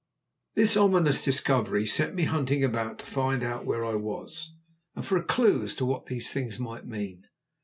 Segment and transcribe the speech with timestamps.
[0.55, 4.51] This ominous discovery set me hunting about to find out where I was,
[4.95, 7.25] and for a clue as to what these things might mean.